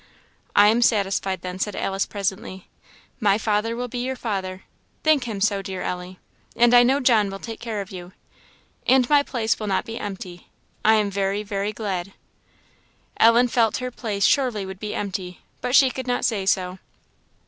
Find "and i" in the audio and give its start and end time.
6.55-6.81